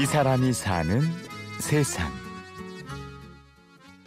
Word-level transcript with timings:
이 0.00 0.06
사람이 0.06 0.52
사는 0.54 1.00
세상. 1.60 2.10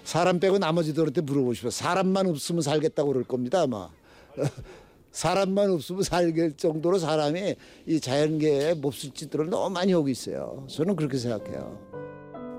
사람 0.04 0.40
빼고 0.40 0.58
나머지들한테 0.58 1.22
물어보시면 1.22 1.72
사람만 1.72 2.28
없으면 2.28 2.62
살겠다고 2.62 3.10
그럴 3.10 3.24
겁니다 3.24 3.62
아마. 3.62 3.90
사람만 5.12 5.72
없으면 5.72 6.04
살길 6.04 6.58
정도로 6.58 6.98
사람이 6.98 7.56
이 7.86 8.00
자연계에 8.00 8.74
몹쓸 8.76 9.12
짓들을 9.12 9.50
너무 9.50 9.70
많이 9.74 9.94
하고 9.94 10.10
있어요. 10.10 10.66
저는 10.70 10.96
그렇게 10.96 11.18
생각해요. 11.18 11.80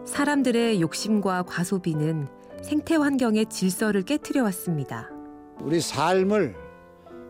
사람들의 0.07 0.81
욕심과 0.81 1.43
과소비는 1.43 2.29
생태 2.63 2.95
환경의 2.95 3.47
질서를 3.47 4.03
깨뜨려 4.03 4.43
왔습니다. 4.45 5.11
우리 5.61 5.81
삶을 5.81 6.55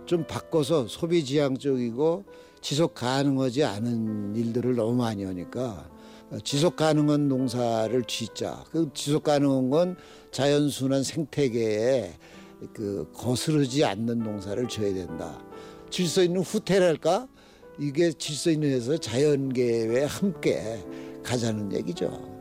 좀 0.05 0.25
바꿔서 0.27 0.87
소비 0.87 1.25
지향적이고 1.25 2.25
지속 2.61 2.95
가능하지 2.95 3.65
않은 3.65 4.35
일들을 4.37 4.77
너무 4.77 4.95
많이 4.97 5.25
하니까 5.25 5.89
지속 6.43 6.77
가능한 6.77 7.29
농사를 7.29 8.03
짓자. 8.05 8.65
그 8.71 8.91
지속 8.95 9.23
가능한 9.25 9.71
건 9.71 9.97
자연 10.31 10.69
순환 10.69 11.03
생태계에 11.03 12.13
그 12.73 13.11
거스르지 13.15 13.85
않는 13.85 14.19
농사를 14.19 14.67
져야 14.69 14.93
된다. 14.93 15.39
질서 15.91 16.23
있는 16.23 16.41
후퇴랄까? 16.43 17.29
이게 17.79 18.13
질서 18.13 18.51
있는 18.51 18.71
해서 18.71 18.97
자연계에 18.97 20.05
함께 20.05 20.83
가자는 21.23 21.73
얘기죠. 21.75 22.35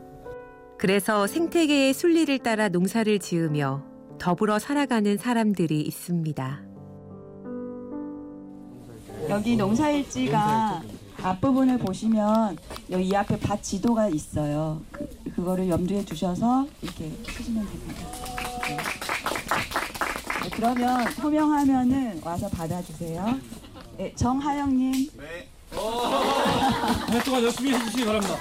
그래서 0.78 1.26
생태계의 1.26 1.94
순리를 1.94 2.38
따라 2.40 2.68
농사를 2.68 3.18
지으며 3.18 3.84
더불어 4.18 4.58
살아가는 4.58 5.16
사람들이 5.16 5.80
있습니다. 5.82 6.62
여기 9.28 9.56
농사일지가 9.56 10.82
앞부분을 11.30 11.78
보시면 11.78 12.56
여기 12.90 13.08
이 13.08 13.14
앞에 13.14 13.38
밭 13.40 13.62
지도가 13.62 14.08
있어요. 14.08 14.80
그, 14.92 15.08
그거를 15.34 15.68
염두에 15.68 16.04
두셔서 16.04 16.66
이렇게 16.82 17.10
쓰시면 17.28 17.66
됩니다. 17.66 18.06
네. 18.68 18.76
네, 20.42 20.50
그러면 20.52 21.06
호명하면은 21.14 22.20
와서 22.22 22.48
받아주세요. 22.48 23.40
네, 23.98 24.12
정하영님. 24.14 24.92
네. 25.16 25.48
한 25.72 27.20
동안 27.24 27.42
열심히 27.42 27.72
해주시기 27.74 28.04
바랍니다. 28.04 28.36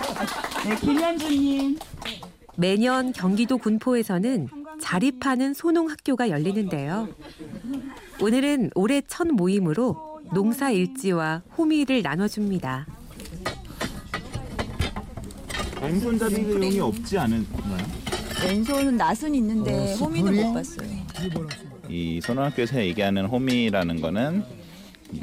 네, 0.63 0.75
김현주님. 0.75 1.79
매년 2.55 3.11
경기도 3.13 3.57
군포에서는 3.57 4.47
자립하는 4.79 5.53
소농학교가 5.55 6.29
열리는데요. 6.29 7.07
오늘은 8.21 8.71
올해 8.75 9.01
첫 9.07 9.27
모임으로 9.27 10.14
농사 10.33 10.71
일지와 10.71 11.41
호미를 11.57 12.01
나눠줍니다. 12.01 12.85
왼손 15.81 16.17
잡이용이 16.17 16.79
없지 16.79 17.17
않을까요? 17.17 17.77
왼손은 18.43 18.97
낫은 18.97 19.35
있는데 19.35 19.73
어, 19.73 19.95
호미는? 19.95 20.35
못 20.35 20.53
봤어요. 20.53 20.89
이 21.89 22.19
소년학교에서 22.21 22.79
얘기하는 22.81 23.25
호미라는 23.25 24.01
거는 24.01 24.43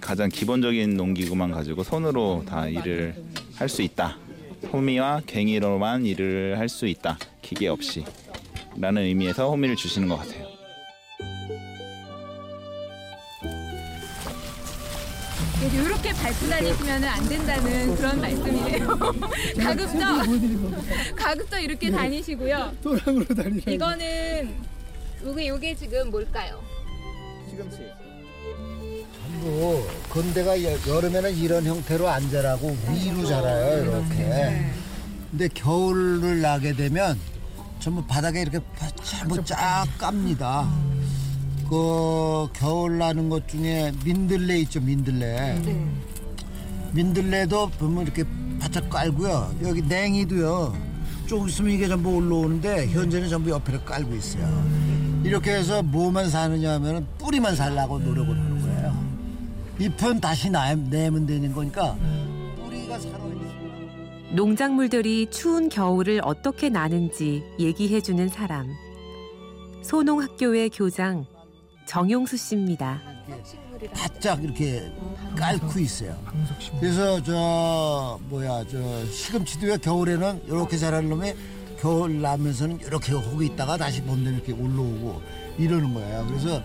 가장 0.01 0.29
기본적인 0.29 0.97
농기구만 0.97 1.51
가지고 1.51 1.83
손으로 1.83 2.45
다 2.47 2.69
일을 2.69 3.15
할 3.57 3.69
수 3.69 3.83
있다. 3.83 4.17
호미와 4.73 5.23
갱이로만 5.27 6.07
일을 6.07 6.59
할 6.59 6.69
수 6.69 6.87
있다. 6.87 7.19
기계 7.43 7.69
없이. 7.69 8.05
라는 8.77 9.03
의미에서 9.03 9.51
호미를 9.51 9.77
주시는 9.77 10.09
것 10.09 10.17
같아요. 10.19 10.42
이렇게 15.71 16.13
밟고 16.13 16.49
다니시면 16.49 17.05
안 17.05 17.29
된다는 17.29 17.95
그런 17.97 18.21
말씀이에요. 18.21 18.87
가급적 19.63 21.17
가급적 21.17 21.61
이렇게 21.61 21.91
다니시고요. 21.91 22.73
또랑으로 22.83 23.25
다니라. 23.27 23.73
이거는 23.73 24.55
요게 25.25 25.49
요게 25.49 25.75
지금 25.77 26.11
뭘까요? 26.11 26.61
시금치. 27.51 27.77
전부 29.21 29.87
건대가 30.09 30.61
여- 30.65 30.79
여름에는 30.89 31.37
이런 31.37 31.65
형태로 31.65 32.09
안 32.09 32.29
자라고 32.31 32.77
위로 32.91 33.25
자라요 33.27 33.83
이렇게. 33.85 34.71
근데 35.31 35.49
겨울을 35.49 36.41
나게 36.41 36.73
되면 36.75 37.19
전부 37.79 38.05
바닥에 38.07 38.43
이렇게 38.43 38.61
전부 39.03 39.43
쫙 39.45 39.87
깝니다. 39.99 40.69
그 41.73 42.49
겨울 42.53 42.99
나는 42.99 43.31
것 43.31 43.49
중에 43.49 43.93
민들레 44.05 44.59
있죠 44.61 44.79
민들레. 44.79 45.59
민들레도 46.93 47.69
보면 47.79 48.03
이렇게 48.03 48.25
바짝 48.61 48.91
깔고요. 48.91 49.55
여기 49.63 49.81
냉이도요. 49.81 50.77
조금 51.27 51.49
있으면 51.49 51.71
이게 51.71 51.89
전부 51.89 52.11
올라오는데 52.15 52.89
현재는 52.89 53.31
전부 53.31 53.49
옆에 53.49 53.79
깔고 53.87 54.15
있어요. 54.15 55.23
이렇게 55.25 55.53
해서 55.53 55.83
뭐만 55.83 56.29
사느냐 56.29 56.73
하면 56.75 57.07
뿌리만 57.19 57.57
살라고 57.57 58.01
노력을 58.01 58.39
하는 58.39 58.61
거예요. 58.61 58.95
잎은 59.79 60.21
다시 60.21 60.51
나- 60.51 60.75
내면 60.75 61.25
되는 61.25 61.55
거니까 61.55 61.97
뿌리가 62.63 62.99
살아있는 62.99 64.35
농작물들이 64.37 65.29
추운 65.31 65.71
겨울을 65.71 66.21
어떻게 66.23 66.69
나는지 66.69 67.43
얘기해주는 67.59 68.29
사람. 68.29 68.67
소농학교의 69.83 70.69
교장 70.69 71.25
정용수 71.87 72.37
씨입니다. 72.37 73.01
바짝 73.95 74.43
이렇게 74.43 74.93
깔고 75.37 75.79
있어요. 75.81 76.17
그래서 76.79 77.23
저 77.23 78.19
뭐야 78.25 78.65
저 78.71 79.07
시금치도요 79.07 79.79
겨울에는 79.79 80.43
이렇게 80.47 80.77
자라는 80.79 81.09
놈이 81.09 81.35
겨울 81.81 82.21
나면서는 82.23 82.81
이렇게 82.81 83.13
하고 83.13 83.43
있다가 83.43 83.77
다시 83.77 84.03
봄되면 84.03 84.35
이렇게 84.35 84.53
올라오고 84.53 85.21
이러는 85.59 85.93
거예요. 85.95 86.27
그래서 86.29 86.63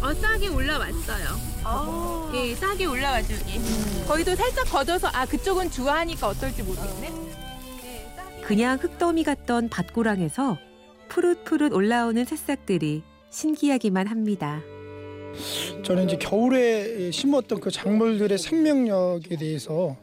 어 0.00 0.12
싹이 0.14 0.48
올라왔어요. 0.48 1.54
예, 2.34 2.54
싹이 2.54 2.84
올라왔죠 2.86 3.34
여기. 3.34 3.60
거기도 4.06 4.36
살짝 4.36 4.66
걷어서 4.66 5.08
아 5.12 5.24
그쪽은 5.26 5.70
주하니까 5.70 6.28
어떨지 6.28 6.62
모르겠네. 6.62 7.06
예, 7.84 8.12
싹이 8.14 8.42
그냥 8.42 8.78
흙더미 8.80 9.24
같던 9.24 9.68
밭고랑에서 9.70 10.58
푸릇푸릇 11.08 11.72
올라오는 11.72 12.24
새싹들이 12.24 13.02
신기하기만 13.30 14.06
합니다. 14.06 14.62
저는 15.82 16.04
이제 16.04 16.16
겨울에 16.16 17.10
심었던 17.10 17.60
그 17.60 17.70
작물들의 17.70 18.38
생명력에 18.38 19.36
대해서 19.36 19.96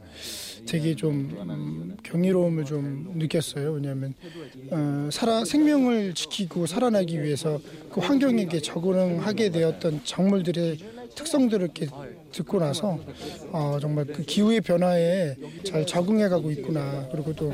되게 0.67 0.95
좀 0.95 1.35
음, 1.49 1.97
경이로움을 2.03 2.65
좀 2.65 3.13
느꼈어요. 3.15 3.71
왜냐하면 3.71 4.13
어, 4.69 5.09
살아 5.11 5.43
생명을 5.43 6.13
지키고 6.13 6.67
살아나기 6.67 7.21
위해서 7.23 7.59
그 7.91 7.99
환경에게 7.99 8.59
적응하게 8.61 9.49
되었던 9.49 10.01
작물들의 10.03 10.77
특성들을 11.15 11.63
이렇게 11.63 11.87
듣고 12.31 12.59
나서 12.59 12.99
어, 13.51 13.77
정말 13.81 14.05
그 14.05 14.21
기후의 14.23 14.61
변화에 14.61 15.35
잘 15.63 15.85
적응해가고 15.85 16.51
있구나. 16.51 17.07
그리고 17.11 17.33
또 17.33 17.53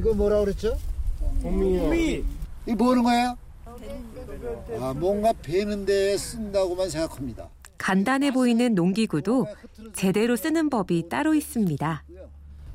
이거 0.00 0.14
뭐라 0.14 0.40
그랬죠? 0.40 0.78
호미. 1.42 2.24
이거 2.66 2.76
뭐 2.84 2.90
하는 2.92 3.02
거예요? 3.02 3.36
아 4.80 4.94
뭔가 4.94 5.30
베는 5.42 5.84
데에 5.84 6.16
쓴다고만 6.16 6.88
생각합니다. 6.88 7.50
간단해 7.76 8.32
보이는 8.32 8.74
농기구도 8.74 9.46
제대로 9.92 10.36
쓰는 10.36 10.70
법이 10.70 11.10
따로 11.10 11.34
있습니다. 11.34 12.02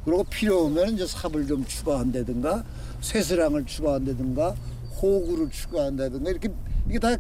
그리고 0.04 0.24
필요 0.26 0.68
하면 0.68 0.90
이제 0.90 1.08
삽을 1.08 1.48
좀 1.48 1.66
추가한다든가 1.66 2.64
쇠스랑을 3.02 3.66
추가한다든가 3.66 4.52
호구를 5.02 5.50
추가한다든가 5.50 6.30
이렇게 6.30 6.50
이게 6.88 7.00
다 7.00 7.18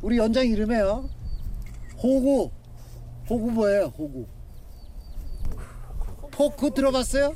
우리 0.00 0.16
연장 0.16 0.46
이름이에요. 0.46 1.10
호구 2.00 2.52
호구 3.28 3.50
뭐예요? 3.50 3.92
호구 3.98 4.26
포크 6.30 6.70
들어봤어요? 6.70 7.34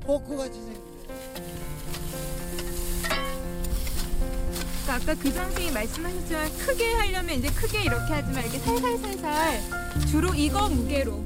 포크 0.00 0.36
같이 0.36 0.58
생 0.62 0.85
그러니까 4.86 4.94
아까 4.94 5.20
그 5.20 5.30
선생님이 5.32 5.72
말씀하셨지만 5.72 6.58
크게 6.58 6.92
하려면 6.92 7.38
이제 7.38 7.48
크게 7.48 7.82
이렇게 7.82 8.04
하지만 8.08 8.44
이렇게 8.44 8.58
살살살살 8.58 10.06
주로 10.06 10.32
이거 10.32 10.68
무게로 10.68 11.24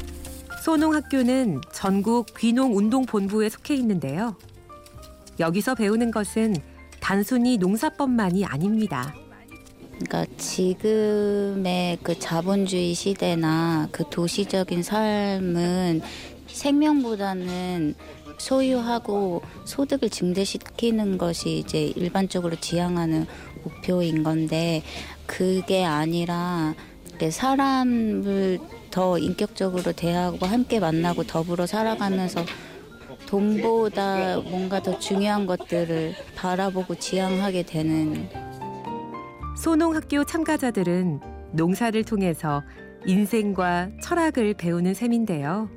소농학교는 0.64 1.60
전국 1.70 2.26
귀농운동본부에 2.38 3.50
속해 3.50 3.74
있는데요. 3.76 4.34
여기서 5.38 5.74
배우는 5.74 6.10
것은 6.10 6.56
단순히 7.00 7.58
농사법만이 7.58 8.46
아닙니다. 8.46 9.14
그러니까 9.98 10.24
지금의 10.38 11.98
그 12.02 12.18
자본주의 12.18 12.94
시대나 12.94 13.88
그 13.92 14.04
도시적인 14.08 14.82
삶은 14.82 16.00
생명보다는 16.46 17.94
소유하고 18.40 19.42
소득을 19.64 20.08
증대시키는 20.08 21.18
것이 21.18 21.58
이제 21.58 21.84
일반적으로 21.84 22.56
지향하는 22.56 23.26
목표인 23.62 24.22
건데 24.22 24.82
그게 25.26 25.84
아니라 25.84 26.74
사람을 27.30 28.58
더 28.90 29.18
인격적으로 29.18 29.92
대하고 29.92 30.46
함께 30.46 30.80
만나고 30.80 31.24
더불어 31.24 31.66
살아가면서 31.66 32.44
돈보다 33.26 34.38
뭔가 34.38 34.82
더 34.82 34.98
중요한 34.98 35.46
것들을 35.46 36.14
바라보고 36.34 36.94
지향하게 36.94 37.64
되는 37.64 38.28
소농학교 39.56 40.24
참가자들은 40.24 41.20
농사를 41.52 42.02
통해서 42.04 42.62
인생과 43.04 43.90
철학을 44.02 44.54
배우는 44.54 44.94
셈인데요. 44.94 45.68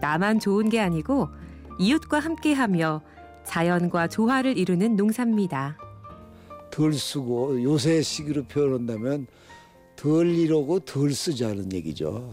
나만 0.00 0.40
좋은 0.40 0.68
게 0.68 0.80
아니고 0.80 1.28
이웃과 1.78 2.18
함께하며 2.18 3.02
자연과 3.44 4.08
조화를 4.08 4.56
이루는 4.56 4.96
농사입니다. 4.96 5.76
덜 6.70 6.92
쓰고 6.92 7.62
요새 7.62 8.02
시기로 8.02 8.44
표현한다면 8.44 9.26
덜 9.96 10.26
이러고 10.28 10.80
덜 10.80 11.12
쓰자는 11.12 11.72
얘기죠. 11.72 12.32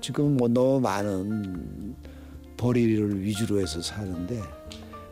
지금 0.00 0.36
뭐 0.36 0.48
너무 0.48 0.80
많은 0.80 1.94
벌이를 2.56 3.22
위주로 3.22 3.60
해서 3.60 3.82
사는데 3.82 4.40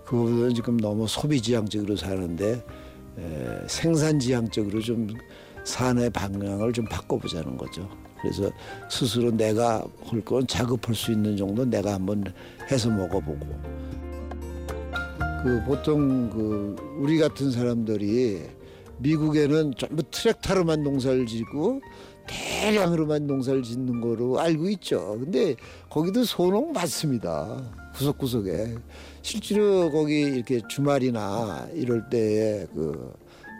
그거보다는 0.04 0.54
지금 0.54 0.76
너무 0.78 1.06
소비지향적으로 1.06 1.96
사는데 1.96 2.64
에, 3.18 3.66
생산지향적으로 3.66 4.80
좀 4.80 5.08
산의 5.64 6.10
방향을 6.10 6.72
좀 6.72 6.84
바꿔보자는 6.86 7.56
거죠. 7.56 7.88
그래서 8.20 8.50
스스로 8.88 9.30
내가 9.30 9.84
할 10.04 10.22
건 10.24 10.46
자급할 10.46 10.94
수 10.94 11.10
있는 11.12 11.36
정도 11.36 11.64
내가 11.64 11.94
한번 11.94 12.24
해서 12.70 12.88
먹어보고 12.88 13.46
그 15.42 15.60
보통 15.66 16.30
그 16.30 16.76
우리 17.00 17.18
같은 17.18 17.50
사람들이 17.50 18.42
미국에는 18.98 19.72
전부 19.76 20.02
트랙터로만 20.08 20.84
농사를 20.84 21.26
짓고 21.26 21.80
대량으로만 22.28 23.26
농사를 23.26 23.64
짓는 23.64 24.00
거로 24.00 24.38
알고 24.38 24.68
있죠. 24.70 25.18
근데 25.18 25.56
거기도 25.90 26.22
소농 26.22 26.72
맞습니다. 26.72 27.60
구석구석에 27.96 28.76
실제로 29.22 29.90
거기 29.90 30.20
이렇게 30.20 30.60
주말이나 30.68 31.66
이럴 31.74 32.08
때에 32.08 32.66
그 32.72 33.12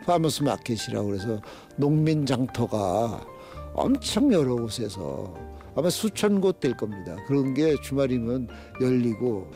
farmers 0.05 0.43
market이라고 0.43 1.07
그래서 1.07 1.41
농민 1.75 2.25
장터가 2.25 3.25
엄청 3.73 4.31
여러 4.31 4.55
곳에서 4.55 5.33
아마 5.75 5.89
수천 5.89 6.39
곳 6.41 6.59
될 6.59 6.77
겁니다. 6.77 7.15
그런 7.27 7.53
게 7.53 7.75
주말이면 7.81 8.47
열리고 8.79 9.49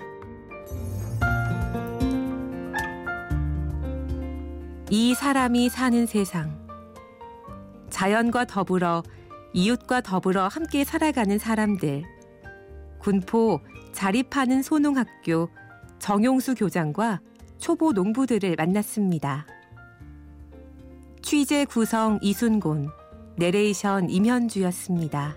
이 4.89 5.13
사람이 5.13 5.69
사는 5.69 6.05
세상. 6.05 6.65
자연과 7.89 8.45
더불어 8.45 9.03
이웃과 9.53 10.01
더불어 10.01 10.47
함께 10.47 10.83
살아가는 10.83 11.37
사람들. 11.37 12.03
군포 12.99 13.59
자립하는 13.91 14.61
소농학교 14.61 15.49
정용수 15.99 16.55
교장과 16.55 17.21
초보 17.57 17.91
농부들을 17.91 18.55
만났습니다. 18.57 19.45
취재 21.29 21.65
구성 21.65 22.19
이순곤, 22.21 22.89
내레이션 23.35 24.09
임현주였습니다. 24.09 25.35